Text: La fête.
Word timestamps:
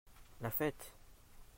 La 0.41 0.49
fête. 0.49 0.95